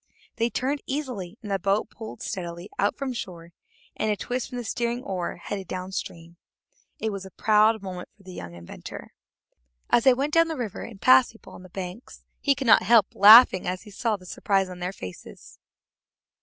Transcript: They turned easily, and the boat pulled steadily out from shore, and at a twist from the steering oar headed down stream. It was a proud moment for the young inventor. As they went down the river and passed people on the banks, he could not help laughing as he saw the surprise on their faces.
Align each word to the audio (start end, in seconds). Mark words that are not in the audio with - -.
They 0.37 0.49
turned 0.49 0.81
easily, 0.87 1.37
and 1.43 1.51
the 1.51 1.59
boat 1.59 1.91
pulled 1.91 2.23
steadily 2.23 2.71
out 2.79 2.97
from 2.97 3.13
shore, 3.13 3.53
and 3.95 4.09
at 4.09 4.13
a 4.13 4.17
twist 4.17 4.49
from 4.49 4.57
the 4.57 4.63
steering 4.63 5.03
oar 5.03 5.35
headed 5.37 5.67
down 5.67 5.91
stream. 5.91 6.37
It 6.97 7.11
was 7.11 7.23
a 7.23 7.29
proud 7.29 7.83
moment 7.83 8.09
for 8.17 8.23
the 8.23 8.33
young 8.33 8.55
inventor. 8.55 9.13
As 9.91 10.03
they 10.05 10.15
went 10.15 10.33
down 10.33 10.47
the 10.47 10.57
river 10.57 10.81
and 10.81 10.99
passed 10.99 11.33
people 11.33 11.53
on 11.53 11.61
the 11.61 11.69
banks, 11.69 12.23
he 12.39 12.55
could 12.55 12.65
not 12.65 12.81
help 12.81 13.13
laughing 13.13 13.67
as 13.67 13.83
he 13.83 13.91
saw 13.91 14.15
the 14.17 14.25
surprise 14.25 14.69
on 14.69 14.79
their 14.79 14.91
faces. 14.91 15.59